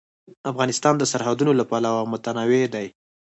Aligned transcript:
افغانستان 0.51 0.93
د 0.97 1.03
سرحدونه 1.11 1.51
له 1.59 1.65
پلوه 1.69 2.01
متنوع 2.11 2.63
دی. 2.73 2.87